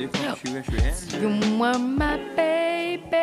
UKM 0.00 0.34
2021. 0.40 1.20
You 1.20 1.28
were 1.60 1.78
my 1.78 2.16
baby. 2.34 3.20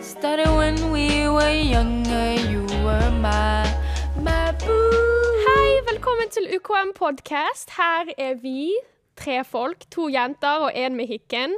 Started 0.00 0.48
when 0.56 0.76
we 0.90 1.28
were 1.28 1.52
younger. 1.52 2.32
You 2.40 2.64
were 2.86 3.10
my, 3.20 3.68
my 4.16 4.52
boo. 4.64 5.42
Hei, 5.44 5.82
velkommen 5.90 6.30
til 6.32 6.48
UKM 6.56 6.94
Podcast. 6.96 7.74
Her 7.76 8.08
er 8.16 8.38
vi, 8.40 8.72
tre 9.16 9.42
folk, 9.44 9.84
to 9.90 10.08
jenter 10.08 10.64
og 10.64 10.70
en 10.72 10.96
med 10.96 11.06
hikken. 11.06 11.52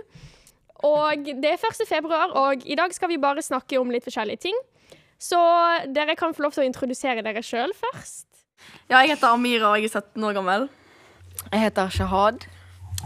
Og 0.74 1.22
det 1.22 1.52
er 1.52 1.62
1. 1.62 1.86
februar, 1.86 2.34
og 2.34 2.66
i 2.66 2.74
dag 2.74 2.94
skal 2.94 3.08
vi 3.08 3.20
bare 3.22 3.42
snakke 3.42 3.78
om 3.78 3.94
litt 3.94 4.10
forskjellige 4.10 4.42
ting. 4.48 4.58
Så 5.22 5.38
dere 5.94 6.18
kan 6.18 6.34
få 6.34 6.48
lov 6.48 6.56
til 6.56 6.64
å 6.64 6.66
introdusere 6.66 7.22
dere 7.22 7.44
sjøl 7.46 7.70
først. 7.78 8.26
Ja, 8.90 8.98
jeg 9.04 9.14
heter 9.14 9.38
Amira, 9.38 9.70
og 9.70 9.78
jeg 9.78 9.86
er 9.86 10.02
17 10.02 10.26
år 10.26 10.34
gammel. 10.40 10.68
Jeg 11.52 11.68
heter 11.68 11.94
Shahad. 11.94 12.50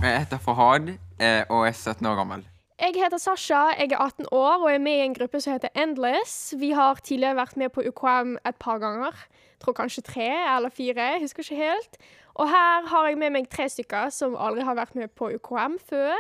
Jeg 0.01 0.19
heter 0.25 0.41
Fahad 0.41 0.95
og 1.21 1.67
er 1.69 1.77
17 1.77 2.07
år 2.07 2.17
gammel. 2.17 2.47
Jeg 2.81 2.95
heter 2.97 3.21
Sasha, 3.21 3.75
jeg 3.77 3.93
er 3.93 4.01
18 4.01 4.31
år 4.33 4.63
og 4.63 4.71
er 4.73 4.79
med 4.81 4.97
i 4.97 5.05
en 5.05 5.15
gruppe 5.15 5.41
som 5.41 5.53
heter 5.53 5.69
Endless. 5.77 6.55
Vi 6.57 6.71
har 6.73 7.03
tidligere 7.05 7.37
vært 7.37 7.59
med 7.61 7.69
på 7.75 7.85
UKM 7.85 8.39
et 8.49 8.57
par 8.57 8.81
ganger. 8.81 9.13
Jeg 9.37 9.61
tror 9.61 9.77
kanskje 9.77 10.03
tre 10.07 10.31
eller 10.57 10.73
fire. 10.73 11.11
Jeg 11.13 11.21
husker 11.21 11.45
ikke 11.45 11.61
helt. 11.61 12.01
Og 12.41 12.49
her 12.49 12.87
har 12.89 13.09
jeg 13.09 13.19
med 13.21 13.35
meg 13.35 13.51
tre 13.53 13.69
stykker 13.69 14.09
som 14.17 14.33
aldri 14.33 14.65
har 14.65 14.79
vært 14.79 14.97
med 14.97 15.13
på 15.13 15.29
UKM 15.37 15.77
før. 15.91 16.17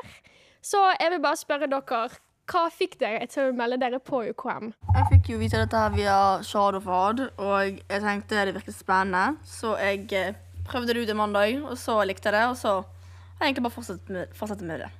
Så 0.60 0.82
jeg 1.00 1.14
vil 1.14 1.24
bare 1.24 1.40
spørre 1.40 1.70
dere, 1.72 2.02
hva 2.50 2.66
fikk 2.74 3.00
dere 3.00 3.24
til 3.30 3.48
å 3.48 3.56
melde 3.56 3.80
dere 3.80 4.04
på 4.04 4.20
UKM? 4.28 4.72
Jeg 4.98 5.08
fikk 5.14 5.32
jo 5.32 5.40
vite 5.40 5.64
dette 5.64 5.80
her 5.80 5.96
via 5.96 6.20
Shadowfad, 6.44 7.28
og 7.40 7.80
jeg 7.80 8.04
tenkte 8.04 8.44
det 8.44 8.58
virket 8.58 8.76
spennende. 8.76 9.40
Så 9.48 9.78
jeg 9.80 10.10
eh, 10.12 10.36
prøvde 10.68 10.92
det 10.92 11.06
ut 11.06 11.16
en 11.16 11.22
mandag, 11.24 11.62
og 11.64 11.78
så 11.80 12.02
likte 12.04 12.28
jeg 12.28 12.36
det, 12.36 12.48
og 12.52 12.58
så 12.60 12.82
har 12.82 13.46
jeg 13.46 13.54
egentlig 13.54 13.70
bare 13.70 13.78
fortsatt 13.80 14.12
med, 14.12 14.34
fortsatt 14.36 14.66
med 14.66 14.84
det. 14.84 14.90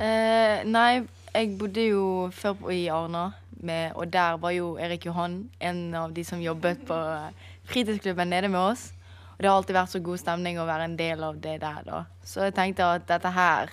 Eh, 0.00 0.64
nei, 0.66 1.04
jeg 1.34 1.54
bodde 1.58 1.86
jo 1.86 2.04
før 2.34 2.56
på, 2.58 2.70
i 2.74 2.86
Arna, 2.90 3.28
med, 3.64 3.92
og 3.94 4.10
der 4.12 4.36
var 4.42 4.50
jo 4.50 4.74
Erik 4.80 5.06
Johan 5.06 5.44
en 5.62 5.94
av 5.94 6.12
de 6.12 6.24
som 6.26 6.42
jobbet 6.42 6.82
på 6.88 6.96
eh, 6.98 7.52
fritidsklubben 7.70 8.28
nede 8.28 8.50
med 8.50 8.60
oss. 8.60 8.88
Og 9.34 9.42
det 9.42 9.50
har 9.50 9.56
alltid 9.56 9.76
vært 9.76 9.94
så 9.94 10.00
god 10.04 10.20
stemning 10.22 10.58
å 10.58 10.66
være 10.66 10.88
en 10.88 10.98
del 10.98 11.22
av 11.26 11.38
det 11.42 11.56
der, 11.62 11.80
da. 11.86 12.02
Så 12.26 12.46
jeg 12.46 12.54
tenkte 12.58 12.86
at 12.86 13.06
dette 13.08 13.32
her 13.34 13.72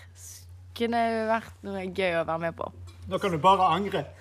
kunne 0.77 1.01
vært 1.29 1.65
noe 1.65 1.83
gøy 1.89 2.21
å 2.21 2.25
være 2.25 2.45
med 2.47 2.57
på. 2.57 2.69
Nå 3.11 3.19
kan 3.21 3.33
du 3.33 3.41
bare 3.41 3.73
angre. 3.77 4.05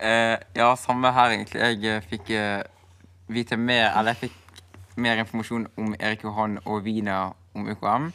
Eh, 0.00 0.38
ja, 0.56 0.70
samme 0.80 1.10
her, 1.12 1.34
egentlig. 1.34 1.60
Jeg 1.60 1.84
eh, 1.84 2.04
fikk 2.08 2.30
eh, 2.32 2.62
vite 3.28 3.58
mer 3.60 3.90
Eller 3.98 4.14
jeg 4.14 4.30
fikk 4.30 4.62
mer 4.96 5.20
informasjon 5.20 5.66
om 5.76 5.90
Erik 5.98 6.22
Johan 6.24 6.56
og 6.64 6.86
Vina 6.86 7.18
om 7.52 7.68
UKM. 7.68 8.06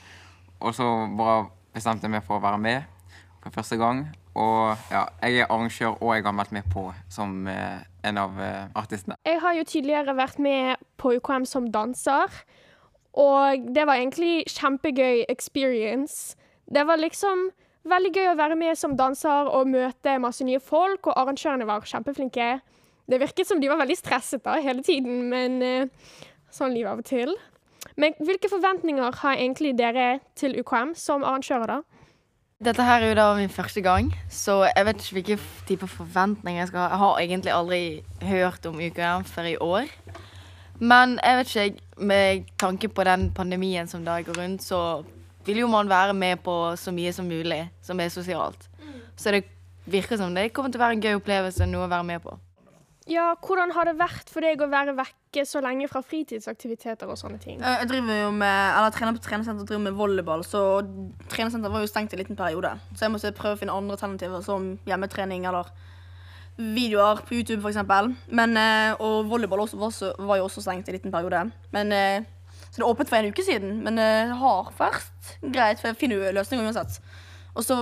Og 0.65 0.73
så 0.73 0.87
bare 1.17 1.43
bestemte 1.75 2.09
meg 2.11 2.23
for 2.25 2.39
å 2.39 2.43
være 2.43 2.61
med 2.61 2.91
for 3.43 3.53
første 3.59 3.77
gang. 3.79 4.05
Og 4.35 4.75
ja, 4.91 5.05
jeg 5.23 5.43
er 5.43 5.51
arrangør, 5.51 5.95
og 6.01 6.15
jeg 6.15 6.25
har 6.25 6.35
meldt 6.35 6.53
meg 6.55 6.65
på 6.71 6.89
som 7.11 7.45
eh, 7.47 7.83
en 8.03 8.19
av 8.19 8.39
eh, 8.41 8.65
artistene. 8.75 9.15
Jeg 9.27 9.39
har 9.43 9.55
jo 9.55 9.67
tidligere 9.69 10.15
vært 10.17 10.41
med 10.43 10.81
på 10.99 11.13
UKM 11.19 11.45
som 11.47 11.69
danser, 11.71 12.33
og 13.15 13.69
det 13.75 13.85
var 13.87 14.01
egentlig 14.01 14.43
kjempegøy 14.51 15.23
experience. 15.31 16.35
Det 16.67 16.83
var 16.87 16.99
liksom 16.99 17.47
veldig 17.87 18.11
gøy 18.11 18.31
å 18.33 18.37
være 18.41 18.59
med 18.59 18.75
som 18.79 18.97
danser 18.99 19.47
og 19.47 19.71
møte 19.71 20.17
masse 20.19 20.43
nye 20.43 20.59
folk, 20.59 21.07
og 21.07 21.15
arrangørene 21.15 21.67
var 21.69 21.87
kjempeflinke. 21.87 22.57
Det 23.05 23.21
virket 23.21 23.47
som 23.47 23.61
de 23.61 23.69
var 23.71 23.79
veldig 23.79 23.97
stresset 23.99 24.43
da, 24.43 24.57
hele 24.59 24.83
tiden, 24.83 25.29
men 25.31 25.61
eh, 25.63 26.15
sånn 26.51 26.75
livet 26.75 26.91
av 26.91 27.03
og 27.05 27.07
til. 27.07 27.35
Men 27.95 28.15
hvilke 28.19 28.49
forventninger 28.51 29.19
har 29.21 29.37
egentlig 29.39 29.77
dere 29.79 30.19
til 30.35 30.57
UKM 30.59 30.95
som 30.99 31.23
arrangører, 31.23 31.77
da? 31.77 31.81
Dette 32.65 32.83
her 32.87 33.03
er 33.03 33.11
jo 33.11 33.15
da 33.19 33.25
min 33.35 33.51
første 33.51 33.81
gang, 33.83 34.13
så 34.31 34.63
jeg 34.63 34.85
vet 34.87 35.01
ikke 35.01 35.15
hvilke 35.17 35.37
type 35.67 35.87
forventninger 35.91 36.61
jeg 36.61 36.69
skal 36.69 36.79
ha. 36.79 36.87
Jeg 36.89 37.01
har 37.01 37.19
egentlig 37.23 37.51
aldri 37.51 37.81
hørt 38.21 38.65
om 38.65 38.79
UKM 38.79 39.25
før 39.27 39.49
i 39.49 39.57
år. 39.59 39.91
Men 40.79 41.19
jeg 41.23 41.37
vet 41.37 41.55
ikke, 41.55 41.83
med 41.97 42.45
tanke 42.59 42.87
på 42.87 43.03
den 43.03 43.29
pandemien 43.35 43.87
som 43.87 44.05
da 44.05 44.21
går 44.21 44.39
rundt, 44.39 44.63
så 44.63 45.03
vil 45.45 45.61
jo 45.63 45.67
man 45.67 45.89
være 45.89 46.13
med 46.13 46.41
på 46.43 46.75
så 46.75 46.91
mye 46.91 47.13
som 47.13 47.27
mulig 47.27 47.69
som 47.83 47.99
er 47.99 48.09
sosialt. 48.09 48.69
Så 49.15 49.31
det 49.31 49.45
virker 49.85 50.17
som 50.17 50.35
det 50.35 50.53
kommer 50.53 50.71
til 50.71 50.81
å 50.81 50.85
være 50.85 50.97
en 50.97 51.03
gøy 51.03 51.19
opplevelse, 51.19 51.67
noe 51.69 51.85
å 51.87 51.91
være 51.91 52.07
med 52.07 52.23
på. 52.23 52.39
Ja, 53.05 53.35
hvordan 53.37 53.69
har 53.75 53.85
det 53.85 53.99
vært 53.99 54.31
for 54.33 54.41
deg 54.41 54.61
å 54.65 54.67
være 54.71 54.95
vekke 54.97 55.43
så 55.45 55.59
lenge 55.61 55.85
fra 55.91 55.99
fritidsaktiviteter 56.01 57.05
og 57.05 57.19
sånne 57.19 57.37
ting? 57.41 57.59
Eh, 57.61 57.81
Jeg 57.83 57.89
driver 57.91 58.21
jo 58.23 58.31
med, 58.33 58.77
eller 58.77 58.93
trener 58.95 59.13
på 59.13 59.21
treningssenter 59.21 59.61
og 59.61 59.69
driver 59.69 59.83
med 59.83 59.97
volleyball, 59.99 60.41
så 60.41 60.61
treningssenter 61.29 61.69
var 61.69 61.83
jo 61.83 61.89
stengt 61.91 62.15
en 62.15 62.21
liten 62.23 62.39
periode. 62.39 62.71
Så 62.95 63.05
jeg 63.05 63.13
måtte 63.13 63.31
prøve 63.37 63.53
å 63.53 63.59
finne 63.61 63.75
andre 63.77 63.93
alternativer, 63.93 64.41
som 64.41 64.71
hjemmetrening 64.89 65.45
eller 65.45 65.69
videoer 66.57 67.21
på 67.27 67.37
YouTube 67.37 67.61
f.eks. 67.61 68.09
Men, 68.31 68.57
eh, 68.57 68.95
og 68.97 69.29
volleyball 69.29 69.67
også, 69.67 69.77
var, 70.17 70.39
jo 70.39 70.47
også 70.47 70.65
stengt 70.65 70.89
en 70.89 70.97
liten 70.97 71.13
periode. 71.13 71.51
Men, 71.77 71.91
eh, 71.93 72.25
så 72.71 72.81
det 72.81 72.89
åpnet 72.89 73.07
for 73.13 73.17
en 73.21 73.29
uke 73.29 73.45
siden, 73.45 73.83
men 73.85 74.01
det 74.01 74.33
har 74.33 74.73
vært 74.79 75.35
greit, 75.43 75.77
for 75.77 75.91
jeg 75.91 75.99
finner 76.01 76.17
jo 76.25 76.33
løsninger 76.39 76.65
uansett. 76.65 76.97
Og 77.53 77.61
så 77.63 77.77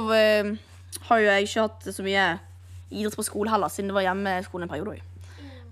har 1.08 1.18
jo 1.18 1.32
jeg 1.32 1.48
ikke 1.48 1.62
hatt 1.62 1.90
så 1.96 2.04
mye 2.04 2.28
idrett 2.92 3.16
på 3.16 3.24
skole 3.26 3.50
heller, 3.50 3.72
siden 3.72 3.88
det 3.88 3.96
var 3.96 4.06
hjemmeskole 4.06 4.68
en 4.68 4.70
periode 4.76 4.98
òg. 4.98 5.12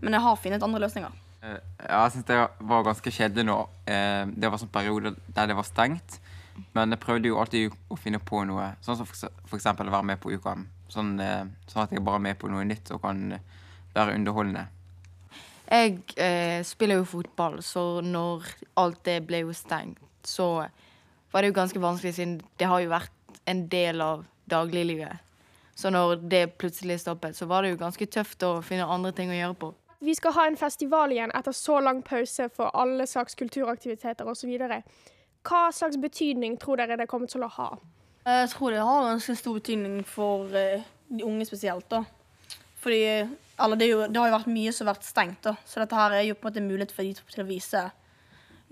Men 0.02 0.14
jeg 0.18 0.22
har 0.22 0.36
funnet 0.36 0.64
andre 0.64 0.82
løsninger. 0.82 1.12
Eh, 1.44 1.58
Ja, 1.88 2.04
jeg 2.04 2.12
synes 2.12 2.26
det 2.26 2.38
var 2.60 2.84
ganske 2.84 3.12
kjedelig 3.12 3.46
nå. 3.46 3.58
Eh, 3.88 4.26
Det 4.26 4.52
var 4.52 4.58
sånn 4.58 4.72
periode 4.74 5.16
der 5.34 5.48
det 5.48 5.56
var 5.56 5.64
stengt. 5.64 6.20
Men 6.76 6.92
jeg 6.92 7.00
prøvde 7.00 7.28
jo 7.28 7.40
alltid 7.40 7.72
å 7.90 7.98
finne 7.98 8.20
på 8.20 8.44
noe, 8.46 8.76
sånn 8.82 8.98
som 9.00 9.08
eksempel 9.54 9.88
å 9.88 9.92
være 9.96 10.04
med 10.06 10.20
på 10.22 10.32
UKM. 10.36 10.68
Sånn, 10.90 11.20
eh, 11.20 11.46
sånn 11.68 11.84
at 11.84 11.92
jeg 11.92 12.04
bare 12.04 12.16
er 12.20 12.28
med 12.28 12.40
på 12.40 12.50
noe 12.52 12.64
nytt 12.68 12.92
og 12.92 13.02
kan 13.02 13.40
være 13.96 14.16
underholdende. 14.16 14.68
Jeg 15.72 16.02
eh, 16.18 16.62
spiller 16.68 17.00
jo 17.00 17.06
fotball, 17.08 17.62
så 17.64 18.02
når 18.04 18.44
alt 18.78 19.04
det 19.08 19.22
ble 19.26 19.46
jo 19.46 19.54
stengt, 19.56 20.02
så 20.28 20.68
var 21.32 21.42
det 21.42 21.54
jo 21.54 21.60
ganske 21.62 21.80
vanskelig, 21.80 22.14
siden 22.18 22.42
det 22.60 22.68
har 22.68 22.82
jo 22.84 22.92
vært 22.92 23.12
en 23.48 23.68
del 23.72 24.02
av 24.04 24.26
dagliglivet. 24.52 25.20
Så 25.76 25.90
når 25.90 26.28
det 26.30 26.58
plutselig 26.60 27.00
stoppet, 27.00 27.38
så 27.38 27.48
var 27.48 27.64
det 27.64 27.72
jo 27.72 27.80
ganske 27.80 28.06
tøft 28.12 28.44
å 28.44 28.60
finne 28.62 28.84
andre 28.86 29.14
ting 29.16 29.32
å 29.32 29.38
gjøre 29.38 29.58
på. 29.58 29.72
Vi 30.02 30.16
skal 30.18 30.34
ha 30.34 30.48
en 30.50 30.58
festival 30.58 31.12
igjen 31.14 31.32
etter 31.38 31.54
så 31.54 31.78
lang 31.80 32.02
pause 32.02 32.48
for 32.50 32.74
alle 32.74 33.06
slags 33.08 33.36
kulturaktiviteter 33.38 34.26
osv. 34.26 34.50
Hva 35.46 35.60
slags 35.74 36.00
betydning 36.02 36.58
tror 36.62 36.82
dere 36.82 36.98
det 36.98 37.06
kommer 37.10 37.30
til 37.30 37.46
å 37.46 37.52
ha? 37.54 37.68
Jeg 38.26 38.50
tror 38.50 38.74
det 38.74 38.82
har 38.86 39.06
ganske 39.12 39.36
stor 39.38 39.60
betydning 39.60 40.02
for 40.06 40.50
eh, 40.58 40.82
de 41.10 41.26
unge 41.26 41.46
spesielt. 41.46 41.86
da. 41.90 42.02
Fordi 42.82 43.04
eller 43.62 43.78
det, 43.78 43.86
er 43.86 43.92
jo, 43.94 44.02
det 44.10 44.18
har 44.18 44.32
jo 44.32 44.38
vært 44.40 44.50
mye 44.50 44.74
som 44.74 44.88
har 44.88 44.96
vært 44.96 45.06
stengt, 45.06 45.42
da. 45.46 45.54
så 45.70 45.84
dette 45.84 45.98
her 45.98 46.18
er 46.18 46.26
jo 46.26 46.38
på 46.38 46.48
en 46.48 46.50
måte 46.50 46.66
mulighet 46.66 46.94
for 46.96 47.06
de 47.06 47.14
til 47.36 47.44
å 47.44 47.50
vise 47.50 47.84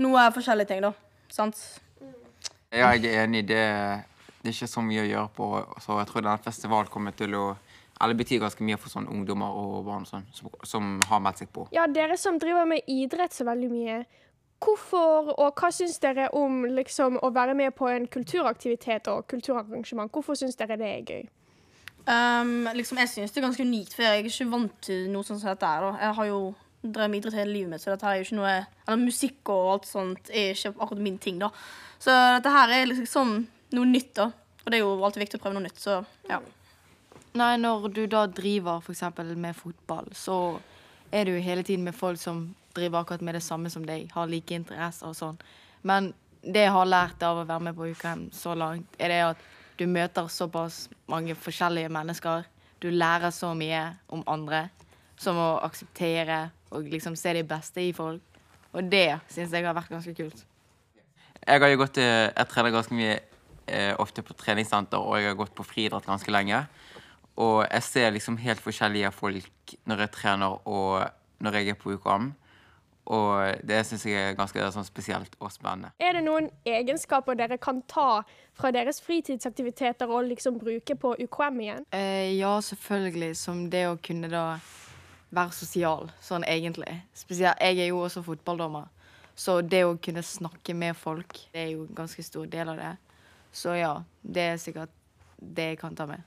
noe 0.01 0.25
forskjellige 0.33 0.71
ting. 0.71 0.81
da. 0.81 0.93
Sant? 1.29 1.61
Ja, 2.73 2.89
jeg 2.95 3.05
er 3.05 3.27
enig. 3.27 3.45
Det, 3.49 3.61
det 4.41 4.49
er 4.49 4.55
ikke 4.55 4.71
så 4.71 4.81
mye 4.85 5.05
å 5.05 5.09
gjøre 5.11 5.29
på, 5.37 5.49
så 5.85 5.99
jeg 6.01 6.09
tror 6.09 6.25
denne 6.25 6.41
festivalen 6.41 6.89
kommer 6.93 7.13
til 7.17 7.37
å 7.37 7.45
Eller 7.99 8.15
betyr 8.15 8.39
ganske 8.39 8.63
mye 8.63 8.77
for 8.79 8.91
sånne 8.93 9.11
ungdommer 9.11 9.57
og 9.59 9.83
barn 9.87 10.05
sånn, 10.07 10.23
som, 10.35 10.51
som 10.63 10.91
har 11.09 11.19
meldt 11.23 11.43
seg 11.43 11.51
på. 11.55 11.67
Ja, 11.75 11.87
dere 11.91 12.15
som 12.17 12.39
driver 12.39 12.67
med 12.69 12.87
idrett 12.87 13.35
så 13.35 13.47
veldig 13.47 13.69
mye. 13.73 13.97
Hvorfor, 14.59 15.33
og 15.39 15.59
hva 15.59 15.69
syns 15.71 15.99
dere 16.03 16.29
om 16.35 16.63
liksom, 16.67 17.19
å 17.23 17.31
være 17.35 17.55
med 17.55 17.75
på 17.75 17.87
en 17.91 18.07
kulturaktivitet 18.11 19.07
og 19.11 19.27
kulturarrangement? 19.31 20.11
Hvorfor 20.11 20.39
syns 20.39 20.59
dere 20.59 20.79
det 20.79 20.89
er 20.93 21.03
gøy? 21.11 21.27
Um, 22.09 22.67
liksom, 22.73 22.97
jeg 23.03 23.11
synes 23.11 23.31
det 23.31 23.39
er 23.39 23.45
ganske 23.45 23.67
unikt, 23.67 23.93
for 23.95 24.03
jeg 24.07 24.19
er 24.19 24.27
ikke 24.31 24.49
vant 24.51 24.75
til 24.83 25.07
noe 25.11 25.27
sånt 25.27 25.43
som 25.43 25.51
dette. 25.51 25.67
her, 25.67 25.85
da. 25.85 25.91
Jeg 26.07 26.17
har 26.19 26.29
jo 26.31 26.41
drevet 26.81 27.11
med 27.11 27.19
idrett 27.19 27.39
hele 27.41 27.53
livet 27.53 27.73
mitt, 27.73 27.83
så 27.83 27.91
dette 27.93 28.07
her 28.07 28.15
er 28.15 28.21
jo 28.21 28.27
ikke 28.27 28.39
noe 28.39 28.53
Eller 28.87 29.01
musikk 29.03 29.51
og 29.51 29.71
alt 29.73 29.87
sånt 29.89 30.31
er 30.31 30.53
ikke 30.55 30.71
akkurat 30.77 31.03
min 31.03 31.19
ting, 31.21 31.39
da. 31.43 31.51
Så 31.99 32.15
dette 32.37 32.53
her 32.55 32.75
er 32.75 32.87
liksom 32.87 33.09
sånn 33.11 33.35
noe 33.75 33.91
nytt, 33.91 34.13
da. 34.17 34.29
Og 34.63 34.71
det 34.71 34.79
er 34.79 34.83
jo 34.85 34.95
alltid 35.03 35.25
viktig 35.25 35.39
å 35.39 35.43
prøve 35.43 35.59
noe 35.59 35.67
nytt, 35.67 35.79
så 35.79 35.99
ja. 36.29 36.39
Nei, 37.37 37.57
når 37.61 37.89
du 37.93 38.05
da 38.09 38.23
driver 38.25 38.81
eksempel 38.89 39.35
med 39.37 39.57
fotball, 39.57 40.07
så 40.17 40.59
er 41.11 41.29
du 41.29 41.35
hele 41.37 41.63
tiden 41.63 41.85
med 41.85 41.93
folk 41.97 42.17
som 42.21 42.55
driver 42.75 43.01
akkurat 43.01 43.21
med 43.21 43.37
det 43.37 43.43
samme 43.43 43.69
som 43.69 43.85
deg, 43.85 44.09
har 44.13 44.29
like 44.29 44.55
interesser 44.55 45.09
og 45.09 45.17
sånn. 45.17 45.37
Men 45.85 46.13
det 46.41 46.65
jeg 46.65 46.73
har 46.73 46.89
lært 46.89 47.23
av 47.25 47.41
å 47.41 47.45
være 47.47 47.67
med 47.69 47.77
på 47.77 47.89
UKM 47.91 48.29
så 48.33 48.55
langt, 48.57 48.97
er 48.97 49.13
det 49.13 49.21
at 49.27 49.47
du 49.79 49.85
møter 49.87 50.27
såpass 50.31 50.87
mange 51.07 51.35
forskjellige 51.37 51.91
mennesker. 51.93 52.47
Du 52.81 52.89
lærer 52.91 53.31
så 53.35 53.53
mye 53.55 53.83
om 54.09 54.23
andre, 54.27 54.67
som 55.19 55.37
å 55.39 55.49
akseptere 55.63 56.49
og 56.71 56.87
liksom 56.89 57.15
se 57.19 57.33
det 57.35 57.47
beste 57.47 57.83
i 57.83 57.93
folk. 57.95 58.23
Og 58.73 58.85
det 58.89 59.19
syns 59.31 59.53
jeg 59.53 59.65
har 59.65 59.75
vært 59.75 59.91
ganske 59.91 60.13
kult. 60.15 60.45
Jeg 61.39 61.61
har 61.61 61.71
jo 61.71 61.79
gått 61.81 61.97
jeg 61.97 62.49
trener 62.51 62.73
ganske 62.75 62.95
mye 62.95 63.15
eh, 63.65 63.93
ofte 63.99 64.23
på 64.25 64.35
treningssenter, 64.37 64.99
og 64.99 65.17
jeg 65.19 65.31
har 65.31 65.39
gått 65.39 65.55
på 65.57 65.65
friidrett 65.65 66.07
ganske 66.07 66.33
lenge. 66.33 66.61
Og 67.39 67.63
jeg 67.63 67.85
ser 67.87 68.11
liksom 68.11 68.37
helt 68.43 68.61
forskjellige 68.63 69.11
folk 69.15 69.75
når 69.87 70.05
jeg 70.05 70.15
trener 70.17 70.59
og 70.67 71.07
når 71.39 71.59
jeg 71.59 71.73
er 71.73 71.79
på 71.79 71.95
UKM. 71.95 72.33
Og 73.09 73.61
det 73.65 73.79
syns 73.87 74.03
jeg 74.05 74.19
er 74.21 74.35
ganske 74.37 74.65
sånn 74.75 74.85
spesielt 74.85 75.33
og 75.41 75.49
spennende. 75.53 75.89
Er 75.97 76.19
det 76.19 76.21
noen 76.27 76.51
egenskaper 76.67 77.37
dere 77.39 77.57
kan 77.57 77.79
ta 77.89 78.21
fra 78.53 78.69
deres 78.75 79.01
fritidsaktiviteter 79.01 80.11
og 80.13 80.27
liksom 80.29 80.59
bruke 80.61 80.97
på 80.99 81.15
UKM 81.23 81.63
igjen? 81.63 81.87
Eh, 81.95 82.35
ja, 82.37 82.51
selvfølgelig. 82.61 83.31
Som 83.39 83.65
det 83.73 83.87
å 83.89 83.97
kunne 83.97 84.29
da 84.29 84.43
være 85.33 85.55
sosial, 85.57 86.11
sånn 86.21 86.45
egentlig. 86.45 86.99
Spesielt, 87.17 87.57
jeg 87.63 87.81
er 87.81 87.89
jo 87.89 88.03
også 88.03 88.21
fotballdommer. 88.25 88.89
Så 89.39 89.61
det 89.63 89.85
å 89.87 89.97
kunne 90.03 90.21
snakke 90.25 90.75
med 90.75 90.97
folk, 90.99 91.37
det 91.53 91.63
er 91.63 91.69
jo 91.77 91.85
en 91.87 91.95
ganske 92.03 92.23
stor 92.25 92.49
del 92.51 92.73
av 92.73 92.81
det. 92.81 92.93
Så 93.55 93.73
ja, 93.79 93.93
det 94.21 94.49
er 94.51 94.61
sikkert 94.61 94.93
det 95.39 95.71
jeg 95.71 95.81
kan 95.81 95.95
ta 95.97 96.05
med. 96.09 96.21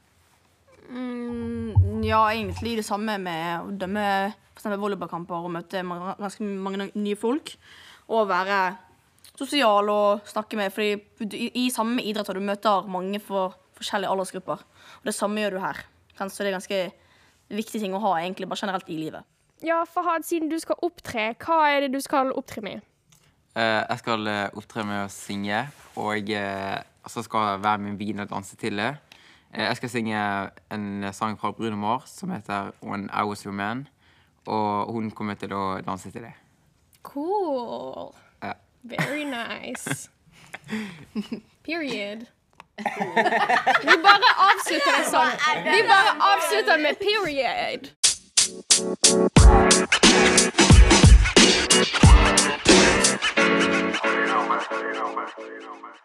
Mm, 0.90 2.02
ja, 2.04 2.24
egentlig 2.32 2.76
det 2.80 2.86
samme 2.86 3.18
med 3.22 3.68
å 3.68 3.74
dømme 3.84 4.06
f.eks. 4.52 4.68
volleyballkamper 4.80 5.46
og 5.46 5.54
møte 5.54 5.82
ganske 5.82 6.44
mange 6.44 6.90
nye 6.92 7.18
folk. 7.18 7.54
Og 8.12 8.28
være 8.28 8.62
sosial 9.38 9.88
og 9.88 10.26
snakke 10.28 10.58
med 10.58 10.72
Fordi 10.74 11.36
i, 11.38 11.50
i 11.64 11.70
samme 11.72 12.02
idrett 12.04 12.28
har 12.28 12.36
du 12.36 12.44
møter 12.44 12.88
mange 12.90 13.20
for 13.22 13.56
forskjellige 13.78 14.12
aldersgrupper. 14.12 14.64
Og 15.00 15.08
det 15.08 15.16
samme 15.16 15.42
gjør 15.42 15.56
du 15.56 15.62
her. 15.62 15.84
Så 16.22 16.44
det 16.44 16.52
er 16.52 16.58
ganske 16.58 16.80
viktig 17.52 17.80
ting 17.82 17.94
å 17.96 18.02
ha 18.02 18.16
egentlig 18.20 18.48
bare 18.50 18.62
generelt 18.62 18.90
i 18.92 18.98
livet. 19.00 19.26
Ja, 19.62 19.84
Fahad, 19.86 20.26
siden 20.26 20.50
du 20.50 20.58
skal 20.58 20.78
opptre, 20.82 21.32
hva 21.38 21.58
er 21.70 21.84
det 21.84 21.92
du 21.94 22.00
skal 22.02 22.32
opptre 22.34 22.62
med? 22.64 22.82
Eh, 23.54 23.82
jeg 23.84 24.00
skal 24.00 24.26
eh, 24.30 24.56
opptre 24.58 24.82
med 24.88 25.04
å 25.04 25.12
synge, 25.12 25.60
og 26.00 26.30
eh, 26.34 26.78
så 27.06 27.22
skal 27.22 27.60
hver 27.62 27.82
min 27.82 27.98
vin 28.00 28.24
og 28.24 28.30
danse 28.32 28.58
til 28.58 28.80
det. 28.80 28.94
Eh, 29.54 29.64
jeg 29.64 29.76
skal 29.76 29.90
synge 29.90 30.50
en 30.72 31.12
sang 31.12 31.40
fra 31.40 31.50
Bruno 31.50 31.76
Mars 31.76 32.10
som 32.10 32.30
heter 32.30 32.70
When 32.82 33.10
I 33.12 33.22
Was 33.22 33.42
Your 33.42 33.52
Man. 33.52 33.88
Og 34.46 34.92
hun 34.92 35.10
kommer 35.10 35.34
til 35.34 35.52
å 35.52 35.80
danse 35.86 36.10
til 36.10 36.22
det. 36.22 36.32
Cool. 37.02 38.14
Ja. 38.42 38.52
Very 38.82 39.24
nice. 39.24 40.10
Period. 41.68 42.26
Vi 42.78 43.96
bare 44.06 44.30
avslutter 44.48 44.96
det 44.96 45.06
sånn. 45.12 45.36
Vi 45.68 45.82
bare 45.86 46.16
avslutter 46.32 46.80
med 46.80 46.96
period. 46.98 47.92
You 54.02 54.26
know, 54.26 54.48
man. 54.48 54.60
You 54.72 54.92
know, 54.94 55.14
man. 55.14 55.28
You 55.38 55.60
know, 55.60 55.76
man. 55.82 56.01